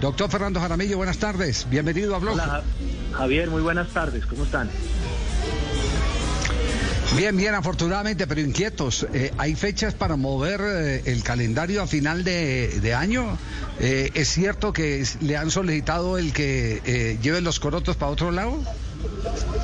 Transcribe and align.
Doctor 0.00 0.30
Fernando 0.30 0.60
Jaramillo, 0.60 0.96
buenas 0.96 1.18
tardes. 1.18 1.66
Bienvenido 1.68 2.14
a 2.14 2.18
Blog. 2.20 2.34
Hola, 2.34 2.62
Javier, 3.12 3.50
muy 3.50 3.62
buenas 3.62 3.88
tardes. 3.88 4.24
¿Cómo 4.26 4.44
están? 4.44 4.70
Bien, 7.16 7.36
bien, 7.36 7.54
afortunadamente, 7.54 8.28
pero 8.28 8.40
inquietos. 8.40 9.08
Eh, 9.12 9.32
¿Hay 9.38 9.56
fechas 9.56 9.94
para 9.94 10.14
mover 10.14 10.60
eh, 10.60 11.02
el 11.06 11.24
calendario 11.24 11.82
a 11.82 11.88
final 11.88 12.22
de, 12.22 12.94
año? 12.96 13.38
Eh, 13.80 14.10
¿Es 14.14 14.28
cierto 14.28 14.72
que 14.72 15.04
le 15.20 15.36
han 15.36 15.50
solicitado 15.50 16.16
el 16.16 16.32
que 16.32 17.18
lleven 17.20 17.42
los 17.42 17.58
corotos 17.58 17.96
para 17.96 18.12
otro 18.12 18.30
lado? 18.30 18.62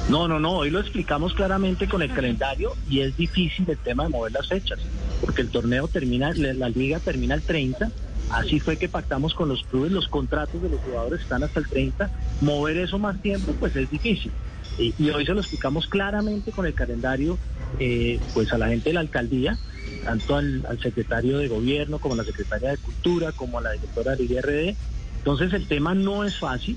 No, 0.09 0.27
no, 0.27 0.41
no. 0.41 0.59
Hoy 0.59 0.71
lo 0.71 0.80
explicamos 0.80 1.32
claramente 1.35 1.87
con 1.89 2.03
el 2.03 2.12
calendario 2.12 2.73
y 2.91 3.01
es 3.03 3.16
difícil 3.16 3.71
el 3.71 3.79
tema 3.79 4.03
de 4.05 4.09
mover 4.09 4.32
las 4.32 4.48
fechas, 4.48 4.80
porque 5.21 5.43
el 5.43 5.51
torneo 5.51 5.87
termina, 5.87 6.32
la 6.35 6.69
liga 6.71 6.98
termina 6.98 7.37
el 7.37 7.43
30. 7.43 7.93
Así 8.31 8.59
fue 8.61 8.77
que 8.77 8.89
pactamos 8.89 9.35
con 9.35 9.49
los 9.49 9.63
clubes, 9.65 9.93
los 9.93 10.09
contratos 10.09 10.63
de 10.63 10.69
los 10.69 10.81
jugadores 10.81 11.21
están 11.21 11.43
hasta 11.43 11.61
el 11.61 11.69
30. 11.69 12.11
Mover 12.41 12.79
eso 12.79 12.99
más 12.99 13.21
tiempo, 13.21 13.55
pues 13.59 13.77
es 13.77 13.91
difícil. 13.91 14.32
Y, 14.79 15.11
hoy 15.11 15.25
se 15.25 15.35
lo 15.35 15.41
explicamos 15.41 15.87
claramente 15.87 16.51
con 16.51 16.67
el 16.67 16.75
calendario, 16.75 17.39
eh, 17.79 18.21
pues 18.32 18.53
a 18.53 18.59
la 18.59 18.68
gente 18.68 18.91
de 18.91 18.95
la 18.95 19.01
alcaldía, 19.01 19.57
tanto 20.05 20.37
al, 20.37 20.79
secretario 20.82 21.39
de 21.39 21.49
gobierno 21.49 21.99
como 21.99 22.15
a 22.15 22.18
la 22.18 22.25
secretaria 22.25 22.71
de 22.71 22.79
cultura, 22.79 23.32
como 23.32 23.59
a 23.59 23.63
la 23.63 23.73
directora 23.73 24.17
del 24.17 24.31
IRD. 24.31 24.77
Entonces 25.18 25.53
el 25.53 25.68
tema 25.68 25.95
no 25.95 26.25
es 26.25 26.37
fácil. 26.39 26.77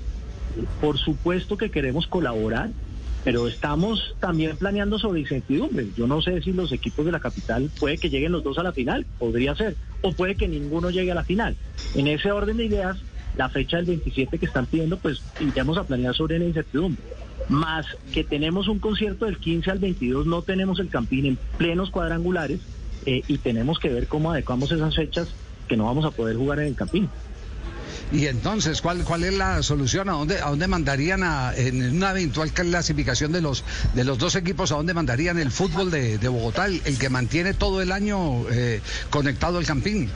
Por 0.80 0.98
supuesto 0.98 1.56
que 1.56 1.70
queremos 1.70 2.06
colaborar, 2.06 2.70
pero 3.28 3.46
estamos 3.46 4.16
también 4.20 4.56
planeando 4.56 4.98
sobre 4.98 5.20
incertidumbre. 5.20 5.88
Yo 5.94 6.06
no 6.06 6.22
sé 6.22 6.40
si 6.40 6.54
los 6.54 6.72
equipos 6.72 7.04
de 7.04 7.12
la 7.12 7.20
capital 7.20 7.70
puede 7.78 7.98
que 7.98 8.08
lleguen 8.08 8.32
los 8.32 8.42
dos 8.42 8.56
a 8.56 8.62
la 8.62 8.72
final, 8.72 9.04
podría 9.18 9.54
ser, 9.54 9.76
o 10.00 10.12
puede 10.12 10.34
que 10.34 10.48
ninguno 10.48 10.88
llegue 10.88 11.12
a 11.12 11.14
la 11.14 11.24
final. 11.24 11.54
En 11.94 12.06
ese 12.06 12.32
orden 12.32 12.56
de 12.56 12.64
ideas, 12.64 12.96
la 13.36 13.50
fecha 13.50 13.76
del 13.76 13.84
27 13.84 14.38
que 14.38 14.46
están 14.46 14.64
pidiendo, 14.64 14.96
pues 14.96 15.20
iremos 15.40 15.76
a 15.76 15.84
planear 15.84 16.14
sobre 16.14 16.38
la 16.38 16.46
incertidumbre 16.46 17.02
más 17.50 17.84
que 18.14 18.24
tenemos 18.24 18.66
un 18.66 18.78
concierto 18.78 19.26
del 19.26 19.36
15 19.36 19.72
al 19.72 19.78
22, 19.78 20.24
no 20.24 20.40
tenemos 20.40 20.80
el 20.80 20.88
Campín 20.88 21.26
en 21.26 21.38
plenos 21.58 21.90
cuadrangulares 21.90 22.60
eh, 23.04 23.22
y 23.28 23.36
tenemos 23.38 23.78
que 23.78 23.90
ver 23.90 24.06
cómo 24.06 24.32
adecuamos 24.32 24.72
esas 24.72 24.96
fechas 24.96 25.28
que 25.66 25.76
no 25.76 25.84
vamos 25.84 26.06
a 26.06 26.10
poder 26.10 26.36
jugar 26.36 26.60
en 26.60 26.68
el 26.68 26.74
Campín. 26.74 27.10
Y 28.10 28.26
entonces, 28.26 28.80
¿cuál, 28.80 29.04
cuál 29.04 29.24
es 29.24 29.34
la 29.34 29.62
solución? 29.62 30.08
¿A 30.08 30.12
dónde, 30.12 30.40
a 30.40 30.48
dónde 30.48 30.66
mandarían 30.66 31.22
a, 31.22 31.54
en 31.54 31.96
una 31.96 32.10
eventual 32.12 32.52
clasificación 32.52 33.32
de 33.32 33.42
los, 33.42 33.64
de 33.94 34.04
los 34.04 34.18
dos 34.18 34.34
equipos, 34.34 34.72
a 34.72 34.76
dónde 34.76 34.94
mandarían 34.94 35.38
el 35.38 35.50
fútbol 35.50 35.90
de, 35.90 36.16
Bogotá, 36.28 36.66
el, 36.66 36.98
que 36.98 37.10
mantiene 37.10 37.54
todo 37.54 37.82
el 37.82 37.92
año 37.92 38.48
eh, 38.50 38.80
conectado 39.10 39.58
al 39.58 39.66
Campín? 39.66 40.10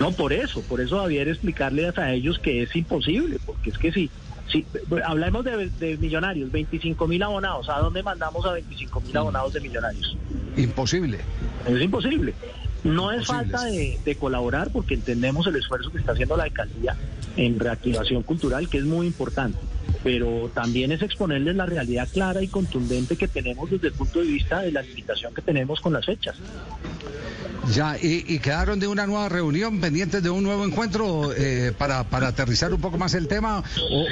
No, 0.00 0.12
por 0.12 0.32
eso, 0.32 0.62
por 0.62 0.80
eso 0.80 0.98
Javier 1.00 1.28
explicarles 1.28 1.96
a 1.98 2.12
ellos 2.12 2.38
que 2.38 2.62
es 2.62 2.74
imposible, 2.76 3.38
porque 3.44 3.70
es 3.70 3.78
que 3.78 3.92
si 3.92 4.10
Sí, 4.50 4.64
hablemos 5.04 5.44
de, 5.44 5.98
millonarios, 5.98 6.50
25 6.50 7.06
mil 7.06 7.22
abonados. 7.22 7.68
¿A 7.68 7.80
dónde 7.80 8.02
mandamos 8.02 8.46
a 8.46 8.52
25 8.52 9.00
mil 9.02 9.16
abonados 9.16 9.52
de 9.52 9.60
millonarios? 9.60 10.16
Imposible. 10.56 11.18
Es 11.66 11.82
imposible. 11.82 12.34
No 12.84 13.10
es 13.12 13.26
falta 13.26 13.64
de, 13.64 14.16
colaborar 14.18 14.70
porque 14.70 14.94
entendemos 14.94 15.46
el 15.46 15.56
esfuerzo 15.56 15.90
que 15.90 15.98
está 15.98 16.12
haciendo 16.12 16.36
la 16.36 16.44
alcaldía 16.44 16.96
en 17.36 17.58
reactivación 17.58 18.22
cultural, 18.22 18.68
que 18.68 18.78
es 18.78 18.84
muy 18.84 19.06
importante, 19.06 19.58
pero 20.02 20.50
también 20.54 20.92
es 20.92 21.02
exponerles 21.02 21.56
la 21.56 21.66
realidad 21.66 22.08
clara 22.12 22.42
y 22.42 22.48
contundente 22.48 23.16
que 23.16 23.28
tenemos 23.28 23.70
desde 23.70 23.88
el 23.88 23.94
punto 23.94 24.20
de 24.20 24.26
vista 24.26 24.60
de 24.60 24.72
la 24.72 24.82
limitación 24.82 25.34
que 25.34 25.42
tenemos 25.42 25.80
con 25.80 25.92
las 25.92 26.06
fechas. 26.06 26.36
Ya, 27.72 27.96
y, 28.00 28.38
quedaron 28.38 28.80
de 28.80 28.86
una 28.86 29.06
nueva 29.06 29.28
reunión 29.28 29.80
pendientes 29.80 30.22
de 30.22 30.30
un 30.30 30.42
nuevo 30.42 30.64
encuentro 30.64 31.32
eh, 31.36 31.72
para, 31.76 32.04
para 32.04 32.28
aterrizar 32.28 32.72
un 32.72 32.80
poco 32.80 32.98
más 32.98 33.14
el 33.14 33.28
tema 33.28 33.62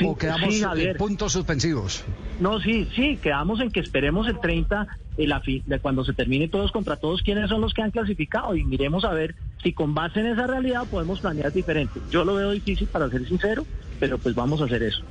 o, 0.05 0.17
quedamos 0.17 0.55
en 0.55 0.97
puntos 0.97 1.33
suspensivos. 1.33 2.05
No, 2.39 2.61
sí, 2.61 2.89
sí, 2.95 3.19
quedamos 3.23 3.61
en 3.61 3.71
que 3.71 3.81
esperemos 3.81 4.29
el 4.29 4.39
30 4.41 4.87
de 5.17 5.79
cuando 5.81 6.05
se 6.05 6.13
termine 6.13 6.49
todos 6.49 6.71
contra 6.73 6.97
todos 6.97 7.23
quiénes 7.23 7.49
son 7.49 7.63
los 7.63 7.73
que 7.73 7.83
han 7.83 7.91
clasificado 7.91 8.55
y 8.55 8.65
miremos 8.65 9.05
a 9.05 9.13
ver 9.13 9.35
si 9.63 9.73
con 9.73 9.95
base 9.95 10.21
en 10.21 10.27
esa 10.27 10.47
realidad 10.47 10.85
podemos 10.91 11.21
planear 11.21 11.53
diferente. 11.53 12.01
Yo 12.11 12.25
lo 12.25 12.35
veo 12.35 12.51
difícil 12.51 12.87
para 12.87 13.09
ser 13.09 13.27
sincero, 13.27 13.65
pero 13.99 14.19
pues 14.19 14.35
vamos 14.35 14.61
a 14.61 14.65
hacer 14.65 14.83
eso. 14.83 15.03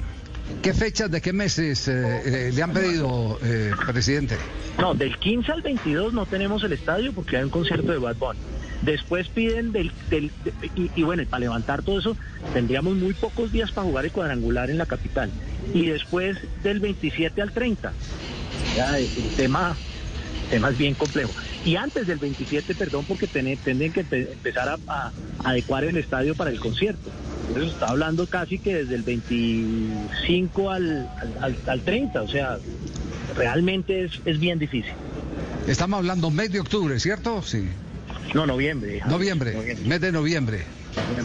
¿Qué 0.62 0.74
fechas 0.74 1.12
de 1.12 1.22
qué 1.22 1.34
meses 1.34 1.88
eh, 1.88 2.48
eh, 2.48 2.52
le 2.54 2.64
han 2.64 2.74
pedido, 2.74 3.38
eh, 3.44 3.72
presidente? 3.88 4.38
No, 4.80 4.94
del 4.94 5.18
15 5.18 5.52
al 5.52 5.62
22 5.62 6.14
no 6.14 6.26
tenemos 6.26 6.64
el 6.64 6.74
estadio 6.74 7.14
porque 7.14 7.38
hay 7.38 7.44
un 7.44 7.50
concierto 7.50 7.92
de 7.92 7.98
Bad 7.98 8.16
Bunny. 8.18 8.40
Después 8.82 9.28
piden 9.30 9.72
del, 9.72 9.92
y, 10.96 11.04
bueno, 11.04 11.24
para 11.30 11.42
levantar 11.42 11.82
todo 11.82 12.00
eso 12.00 12.18
tendríamos 12.54 12.96
muy 12.96 13.14
pocos 13.14 13.52
días 13.52 13.72
para 13.72 13.88
jugar 13.88 14.06
el 14.06 14.12
cuadrangular 14.12 14.70
en 14.70 14.78
la 14.78 14.86
capital. 14.86 15.32
Y 15.74 15.88
después 15.88 16.38
del 16.64 16.80
27 16.80 17.42
al 17.42 17.52
30. 17.52 17.94
Ya, 18.76 18.98
el 18.98 19.08
tema, 19.38 19.76
tema 20.50 20.70
es 20.70 20.78
bien 20.78 20.94
complejo. 20.94 21.32
Y 21.64 21.78
antes 21.78 22.06
del 22.06 22.20
27, 22.20 22.76
perdón, 22.76 23.06
porque 23.08 23.28
tendrían 23.28 23.92
que 23.92 24.06
empezar 24.12 24.78
a 24.88 25.12
adecuar 25.44 25.84
el 25.84 25.98
estadio 25.98 26.36
para 26.36 26.52
el 26.52 26.60
concierto. 26.60 27.10
Entonces 27.48 27.74
está 27.74 27.90
hablando 27.90 28.28
casi 28.28 28.60
que 28.60 28.76
desde 28.76 28.96
el 28.96 29.04
25 29.04 30.72
al, 30.72 31.10
al, 31.68 31.82
30, 31.82 32.22
o 32.22 32.28
sea, 32.28 32.58
realmente 33.36 34.06
es, 34.06 34.22
es 34.26 34.40
bien 34.40 34.60
difícil. 34.60 34.94
Estamos 35.68 35.98
hablando 35.98 36.32
mes 36.32 36.52
de 36.52 36.60
octubre, 36.60 37.00
¿cierto? 37.00 37.42
Sí. 37.42 37.70
No, 38.34 38.46
noviembre. 38.46 39.02
Noviembre, 39.08 39.76
mes 39.86 40.02
de 40.02 40.12
noviembre. 40.12 40.66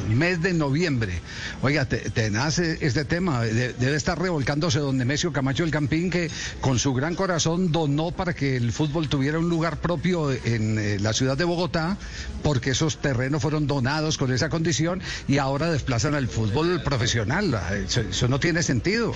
Mes 0.09 0.43
de 0.43 0.53
noviembre. 0.53 1.21
Oiga, 1.63 1.85
te, 1.85 2.31
nace 2.31 2.79
este 2.81 3.05
tema. 3.05 3.43
debe 3.43 3.97
estar 3.97 4.19
revolcándose 4.19 4.81
don 4.81 4.97
Nemesio 4.97 5.33
Camacho 5.33 5.65
el 5.65 5.71
Campín, 5.71 6.11
que 6.11 6.31
con 6.61 6.79
su 6.79 6.93
gran 6.93 7.15
corazón 7.15 7.73
donó 7.73 8.11
para 8.11 8.35
que 8.35 8.57
el 8.57 8.73
fútbol 8.73 9.09
tuviera 9.09 9.39
un 9.39 9.49
lugar 9.49 9.79
propio 9.79 10.33
en 10.33 10.79
eh, 10.79 10.99
la 11.01 11.13
ciudad 11.13 11.37
de 11.37 11.45
Bogotá, 11.45 11.97
porque 12.43 12.71
esos 12.71 12.99
terrenos 12.99 13.43
fueron 13.43 13.67
donados 13.67 14.19
con 14.19 14.33
esa 14.33 14.49
condición 14.49 15.01
y 15.29 15.39
ahora 15.39 15.71
desplazan 15.71 16.15
al 16.15 16.29
fútbol 16.29 16.83
profesional. 16.83 17.59
eso 17.87 18.29
no 18.29 18.41
tiene 18.41 18.63
sentido. 18.63 19.15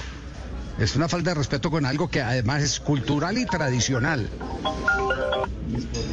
Es 0.79 0.97
una 0.97 1.09
falta 1.09 1.31
de 1.31 1.35
respeto 1.35 1.71
con 1.71 1.87
algo 1.87 2.09
que 2.09 2.21
además 2.21 2.63
es 2.63 2.81
cultural 2.81 3.39
y 3.39 3.47
tradicional. 3.47 4.29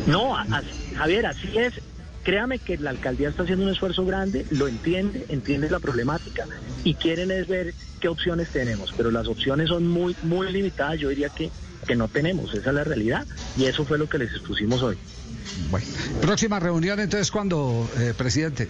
No, 0.07 0.35
Javier, 0.95 1.25
así 1.25 1.57
es. 1.57 1.73
Créame 2.23 2.59
que 2.59 2.77
la 2.77 2.91
alcaldía 2.91 3.29
está 3.29 3.43
haciendo 3.43 3.65
un 3.65 3.71
esfuerzo 3.71 4.05
grande, 4.05 4.45
lo 4.51 4.67
entiende, 4.67 5.25
entiende 5.29 5.71
la 5.71 5.79
problemática 5.79 6.45
y 6.83 6.93
quieren 6.93 7.31
es 7.31 7.47
ver 7.47 7.73
qué 7.99 8.09
opciones 8.09 8.49
tenemos, 8.49 8.93
pero 8.95 9.09
las 9.09 9.27
opciones 9.27 9.69
son 9.69 9.87
muy, 9.87 10.15
muy 10.21 10.51
limitadas. 10.51 10.99
Yo 10.99 11.09
diría 11.09 11.29
que, 11.29 11.49
que 11.87 11.95
no 11.95 12.07
tenemos, 12.09 12.53
esa 12.53 12.69
es 12.69 12.75
la 12.75 12.83
realidad 12.83 13.25
y 13.57 13.65
eso 13.65 13.85
fue 13.85 13.97
lo 13.97 14.07
que 14.07 14.19
les 14.19 14.31
expusimos 14.31 14.83
hoy. 14.83 14.97
Bueno, 15.71 15.87
próxima 16.21 16.59
reunión 16.59 16.99
entonces, 16.99 17.31
¿cuándo, 17.31 17.89
eh, 17.97 18.13
presidente? 18.15 18.67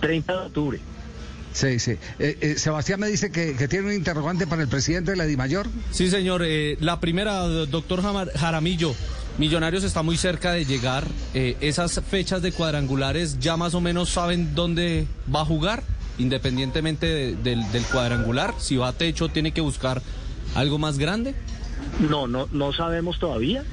30 0.00 0.32
de 0.32 0.46
octubre. 0.46 0.80
Sí, 1.54 1.78
sí. 1.78 1.92
Eh, 2.18 2.36
eh, 2.40 2.54
Sebastián 2.58 2.98
me 2.98 3.06
dice 3.06 3.30
que, 3.30 3.54
tiene 3.68 3.86
un 3.86 3.92
interrogante 3.92 4.46
para 4.46 4.62
el 4.62 4.68
presidente 4.68 5.12
de 5.12 5.16
la 5.16 5.24
DIMAYOR. 5.24 5.68
Sí, 5.92 6.10
señor. 6.10 6.42
Eh, 6.44 6.76
la 6.80 7.00
primera, 7.00 7.42
doctor 7.44 8.02
Jaramillo. 8.34 8.94
Millonarios 9.38 9.84
está 9.84 10.02
muy 10.02 10.16
cerca 10.16 10.52
de 10.52 10.64
llegar. 10.64 11.04
esas 11.34 12.00
fechas 12.08 12.42
de 12.42 12.52
cuadrangulares 12.52 13.38
ya 13.40 13.56
más 13.56 13.74
o 13.74 13.80
menos 13.80 14.10
saben 14.10 14.54
dónde 14.54 15.06
va 15.34 15.40
a 15.40 15.44
jugar, 15.44 15.82
independientemente 16.18 17.34
del, 17.34 17.64
cuadrangular. 17.90 18.54
Si 18.58 18.76
va 18.76 18.88
a 18.88 18.92
techo, 18.92 19.28
tiene 19.28 19.52
que 19.52 19.60
buscar 19.60 20.02
algo 20.54 20.78
más 20.78 20.98
grande. 20.98 21.34
No, 22.08 22.26
no, 22.26 22.48
no 22.52 22.72
sabemos 22.72 23.18
todavía. 23.18 23.64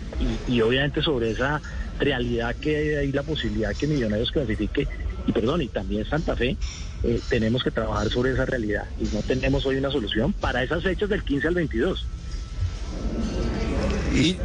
Y, 0.47 0.53
y 0.53 0.61
obviamente 0.61 1.01
sobre 1.01 1.31
esa 1.31 1.61
realidad 1.99 2.55
que 2.55 2.97
hay 2.97 3.11
la 3.11 3.23
posibilidad 3.23 3.75
que 3.75 3.87
Millonarios 3.87 4.31
clasifique, 4.31 4.87
y 5.27 5.31
perdón, 5.31 5.61
y 5.61 5.67
también 5.67 6.05
Santa 6.05 6.35
Fe, 6.35 6.57
eh, 7.03 7.19
tenemos 7.29 7.63
que 7.63 7.71
trabajar 7.71 8.09
sobre 8.09 8.33
esa 8.33 8.45
realidad 8.45 8.85
y 8.99 9.05
no 9.15 9.21
tenemos 9.23 9.65
hoy 9.65 9.77
una 9.77 9.89
solución 9.89 10.33
para 10.33 10.61
esas 10.61 10.83
fechas 10.83 11.09
del 11.09 11.23
15 11.23 11.47
al 11.47 11.55
22. 11.55 12.05
Y, 14.13 14.37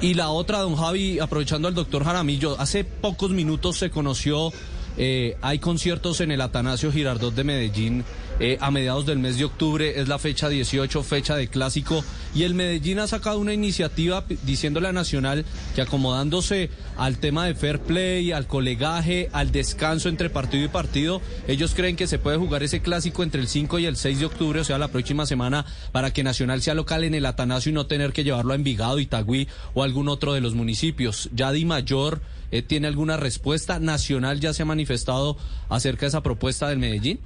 y 0.00 0.14
la 0.14 0.30
otra, 0.30 0.60
don 0.60 0.76
Javi, 0.76 1.18
aprovechando 1.18 1.66
al 1.68 1.74
doctor 1.74 2.04
Jaramillo, 2.04 2.58
hace 2.60 2.84
pocos 2.84 3.30
minutos 3.30 3.78
se 3.78 3.90
conoció 3.90 4.52
eh, 4.98 5.36
hay 5.42 5.58
conciertos 5.58 6.20
en 6.20 6.30
el 6.30 6.40
Atanasio 6.40 6.90
Girardot 6.90 7.34
de 7.34 7.44
Medellín 7.44 8.04
eh, 8.38 8.58
a 8.60 8.70
mediados 8.70 9.06
del 9.06 9.18
mes 9.18 9.38
de 9.38 9.44
octubre, 9.44 10.00
es 10.00 10.08
la 10.08 10.18
fecha 10.18 10.48
18, 10.48 11.02
fecha 11.02 11.36
de 11.36 11.48
clásico, 11.48 12.04
y 12.34 12.42
el 12.42 12.54
Medellín 12.54 12.98
ha 12.98 13.06
sacado 13.06 13.38
una 13.38 13.54
iniciativa 13.54 14.24
diciéndole 14.44 14.88
a 14.88 14.92
Nacional 14.92 15.44
que 15.74 15.82
acomodándose 15.82 16.70
al 16.96 17.18
tema 17.18 17.46
de 17.46 17.54
fair 17.54 17.80
play, 17.80 18.32
al 18.32 18.46
colegaje, 18.46 19.30
al 19.32 19.52
descanso 19.52 20.08
entre 20.08 20.30
partido 20.30 20.64
y 20.64 20.68
partido, 20.68 21.20
ellos 21.48 21.74
creen 21.74 21.96
que 21.96 22.06
se 22.06 22.18
puede 22.18 22.36
jugar 22.36 22.62
ese 22.62 22.80
clásico 22.80 23.22
entre 23.22 23.40
el 23.40 23.48
5 23.48 23.78
y 23.78 23.86
el 23.86 23.96
6 23.96 24.20
de 24.20 24.26
octubre, 24.26 24.60
o 24.60 24.64
sea, 24.64 24.78
la 24.78 24.88
próxima 24.88 25.26
semana, 25.26 25.64
para 25.92 26.12
que 26.12 26.22
Nacional 26.22 26.62
sea 26.62 26.74
local 26.74 27.04
en 27.04 27.14
el 27.14 27.26
Atanasio 27.26 27.70
y 27.70 27.74
no 27.74 27.86
tener 27.86 28.12
que 28.12 28.24
llevarlo 28.24 28.52
a 28.52 28.56
Envigado, 28.56 28.98
Itagüí 28.98 29.48
o 29.74 29.82
algún 29.82 30.08
otro 30.08 30.34
de 30.34 30.40
los 30.40 30.54
municipios. 30.54 31.30
Ya 31.32 31.52
Di 31.52 31.64
Mayor 31.64 32.20
eh, 32.50 32.62
¿Tiene 32.62 32.86
alguna 32.86 33.16
respuesta 33.16 33.78
nacional? 33.80 34.40
¿Ya 34.40 34.52
se 34.52 34.62
ha 34.62 34.66
manifestado 34.66 35.36
acerca 35.68 36.02
de 36.02 36.08
esa 36.08 36.22
propuesta 36.22 36.68
del 36.68 36.78
Medellín? 36.78 37.18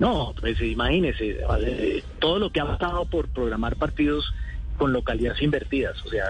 No, 0.00 0.32
pues 0.38 0.60
imagínese, 0.60 1.40
eh, 1.60 2.04
todo 2.20 2.38
lo 2.38 2.50
que 2.50 2.60
ha 2.60 2.66
pasado 2.66 3.04
por 3.06 3.28
programar 3.28 3.76
partidos 3.76 4.32
con 4.76 4.92
localidades 4.92 5.42
invertidas. 5.42 6.00
O 6.04 6.08
sea, 6.08 6.24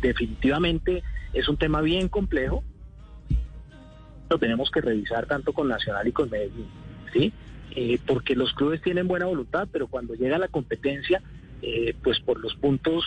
definitivamente 0.00 1.04
es 1.32 1.48
un 1.48 1.56
tema 1.56 1.80
bien 1.82 2.08
complejo. 2.08 2.64
Lo 4.28 4.38
tenemos 4.38 4.70
que 4.72 4.80
revisar 4.80 5.26
tanto 5.26 5.52
con 5.52 5.68
Nacional 5.68 6.08
y 6.08 6.12
con 6.12 6.28
Medellín, 6.30 6.66
¿sí? 7.12 7.32
Eh, 7.76 8.00
porque 8.04 8.34
los 8.34 8.52
clubes 8.54 8.82
tienen 8.82 9.06
buena 9.06 9.26
voluntad, 9.26 9.68
pero 9.70 9.86
cuando 9.86 10.14
llega 10.14 10.38
la 10.38 10.48
competencia, 10.48 11.22
eh, 11.62 11.94
pues 12.02 12.18
por 12.20 12.40
los 12.40 12.54
puntos 12.56 13.04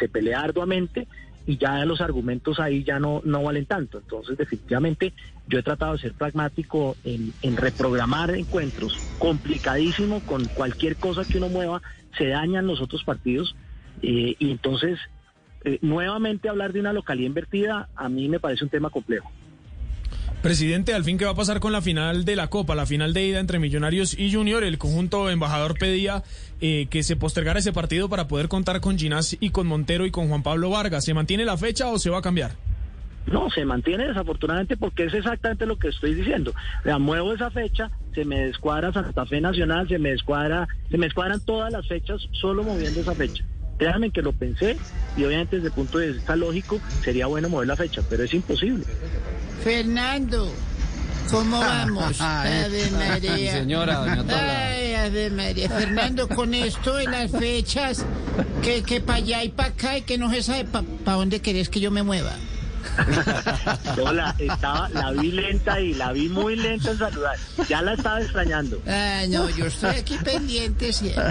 se 0.00 0.08
pelea 0.08 0.40
arduamente 0.40 1.06
y 1.46 1.58
ya 1.58 1.84
los 1.84 2.00
argumentos 2.00 2.58
ahí 2.58 2.82
ya 2.82 2.98
no, 2.98 3.22
no 3.24 3.42
valen 3.42 3.66
tanto. 3.66 3.98
Entonces, 3.98 4.36
definitivamente, 4.36 5.14
yo 5.46 5.60
he 5.60 5.62
tratado 5.62 5.92
de 5.92 5.98
ser 5.98 6.14
pragmático 6.14 6.96
en, 7.04 7.34
en 7.40 7.56
reprogramar 7.56 8.32
encuentros, 8.32 8.92
complicadísimo, 9.18 10.20
con 10.22 10.48
cualquier 10.48 10.96
cosa 10.96 11.24
que 11.24 11.38
uno 11.38 11.48
mueva, 11.48 11.82
se 12.18 12.26
dañan 12.26 12.66
los 12.66 12.80
otros 12.80 13.04
partidos, 13.04 13.54
eh, 14.02 14.34
y 14.38 14.50
entonces, 14.50 14.98
eh, 15.64 15.78
nuevamente 15.82 16.48
hablar 16.48 16.72
de 16.72 16.80
una 16.80 16.92
localidad 16.92 17.28
invertida, 17.28 17.88
a 17.94 18.08
mí 18.08 18.28
me 18.28 18.40
parece 18.40 18.64
un 18.64 18.70
tema 18.70 18.90
complejo. 18.90 19.30
Presidente, 20.46 20.94
al 20.94 21.02
fin, 21.02 21.18
¿qué 21.18 21.24
va 21.24 21.32
a 21.32 21.34
pasar 21.34 21.58
con 21.58 21.72
la 21.72 21.82
final 21.82 22.24
de 22.24 22.36
la 22.36 22.46
Copa, 22.46 22.76
la 22.76 22.86
final 22.86 23.12
de 23.12 23.26
ida 23.26 23.40
entre 23.40 23.58
Millonarios 23.58 24.16
y 24.16 24.32
Junior? 24.32 24.62
El 24.62 24.78
conjunto 24.78 25.28
embajador 25.28 25.76
pedía 25.76 26.22
eh, 26.60 26.86
que 26.88 27.02
se 27.02 27.16
postergara 27.16 27.58
ese 27.58 27.72
partido 27.72 28.08
para 28.08 28.28
poder 28.28 28.46
contar 28.46 28.80
con 28.80 28.96
Ginás 28.96 29.36
y 29.40 29.50
con 29.50 29.66
Montero 29.66 30.06
y 30.06 30.12
con 30.12 30.28
Juan 30.28 30.44
Pablo 30.44 30.70
Vargas. 30.70 31.04
¿Se 31.04 31.14
mantiene 31.14 31.44
la 31.44 31.56
fecha 31.56 31.88
o 31.88 31.98
se 31.98 32.10
va 32.10 32.18
a 32.18 32.22
cambiar? 32.22 32.52
No, 33.26 33.50
se 33.50 33.64
mantiene 33.64 34.06
desafortunadamente 34.06 34.76
porque 34.76 35.06
es 35.06 35.14
exactamente 35.14 35.66
lo 35.66 35.80
que 35.80 35.88
estoy 35.88 36.14
diciendo. 36.14 36.54
O 36.84 36.98
muevo 37.00 37.32
esa 37.32 37.50
fecha, 37.50 37.90
se 38.14 38.24
me 38.24 38.46
descuadra 38.46 38.92
Santa 38.92 39.26
Fe 39.26 39.40
Nacional, 39.40 39.88
se 39.88 39.98
me 39.98 40.10
descuadra, 40.10 40.68
se 40.88 40.96
me 40.96 41.06
descuadran 41.06 41.44
todas 41.44 41.72
las 41.72 41.88
fechas 41.88 42.20
solo 42.30 42.62
moviendo 42.62 43.00
esa 43.00 43.16
fecha. 43.16 43.44
Créanme 43.78 44.10
que 44.10 44.22
lo 44.22 44.32
pensé 44.32 44.76
y 45.16 45.24
obviamente 45.24 45.56
desde 45.56 45.68
el 45.68 45.74
punto 45.74 45.98
de 45.98 46.12
vista 46.12 46.36
lógico 46.36 46.78
sería 47.02 47.26
bueno 47.26 47.48
mover 47.48 47.66
la 47.66 47.74
fecha, 47.74 48.00
pero 48.08 48.22
es 48.22 48.32
imposible. 48.32 48.84
Fernando, 49.62 50.52
¿cómo 51.30 51.58
vamos? 51.58 52.16
Ave 52.20 52.90
María. 52.92 53.52
Señora, 53.52 53.96
doña 53.98 54.24
Ay, 54.74 54.94
Ave 54.94 55.30
María. 55.30 55.68
Fernando, 55.68 56.28
con 56.28 56.54
esto 56.54 56.96
de 56.96 57.04
las 57.04 57.30
fechas, 57.30 58.04
que, 58.62 58.82
que 58.82 59.00
para 59.00 59.18
allá 59.18 59.44
y 59.44 59.48
para 59.50 59.70
acá 59.70 59.98
y 59.98 60.02
que 60.02 60.18
no 60.18 60.30
se 60.30 60.42
sabe 60.42 60.64
para 60.64 61.16
dónde 61.16 61.40
querés 61.40 61.68
que 61.68 61.80
yo 61.80 61.90
me 61.90 62.02
mueva. 62.02 62.32
Hola, 64.02 64.34
estaba, 64.38 64.88
la 64.90 65.12
vi 65.12 65.32
lenta 65.32 65.80
y 65.80 65.94
la 65.94 66.12
vi 66.12 66.28
muy 66.28 66.56
lenta 66.56 66.90
en 66.90 66.98
saludar. 66.98 67.36
Ya 67.68 67.82
la 67.82 67.94
estaba 67.94 68.20
extrañando. 68.20 68.80
Ah, 68.86 69.22
no, 69.28 69.48
yo 69.50 69.66
estoy 69.66 69.96
aquí 69.96 70.16
pendiente 70.22 70.92
siempre. 70.92 71.24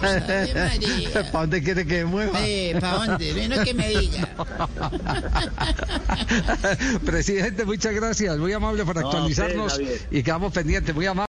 María. 0.00 1.12
¿Para 1.12 1.40
dónde 1.40 1.62
quiere 1.62 1.86
que 1.86 2.04
mueva? 2.04 2.38
Eh, 2.42 2.76
¿para 2.80 3.06
dónde? 3.06 3.34
Menos 3.34 3.58
que 3.60 3.74
me 3.74 3.88
diga. 3.88 4.28
Presidente, 7.04 7.64
muchas 7.64 7.94
gracias. 7.94 8.36
Muy 8.38 8.52
amable 8.52 8.84
por 8.84 8.98
actualizarnos 8.98 9.80
y 10.10 10.22
quedamos 10.22 10.52
pendientes. 10.52 10.94
Muy 10.94 11.06
amable. 11.06 11.14